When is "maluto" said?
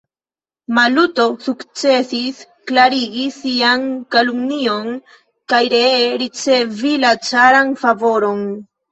0.75-1.23